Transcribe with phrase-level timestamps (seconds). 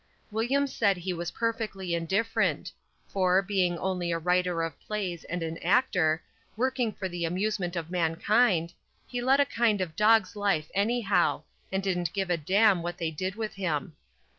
[0.31, 2.71] William said he was perfectly indifferent;
[3.07, 6.23] for, being only a writer of plays and an actor,
[6.57, 8.73] working for the amusement of mankind,
[9.05, 13.11] he led a kind of dog's life anyhow, and didn't give a damn what they
[13.11, 13.95] did with him.